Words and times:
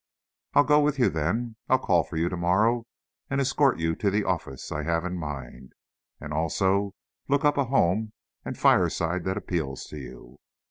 "I'll 0.55 0.63
go 0.63 0.79
with 0.79 0.97
you 0.97 1.09
then. 1.09 1.57
I'll 1.69 1.77
call 1.77 2.03
for 2.03 2.17
you 2.17 2.27
tomorrow, 2.27 2.87
and 3.29 3.39
escort 3.39 3.77
you 3.77 3.95
to 3.97 4.09
the 4.09 4.23
office 4.23 4.71
I 4.71 4.81
have 4.81 5.05
in 5.05 5.15
mind, 5.15 5.73
and 6.19 6.33
also, 6.33 6.95
look 7.29 7.45
up 7.45 7.55
a 7.55 7.65
home 7.65 8.13
and 8.43 8.57
fireside 8.57 9.25
that 9.25 9.37
appeals 9.37 9.85
to 9.89 9.99
you." 9.99 10.39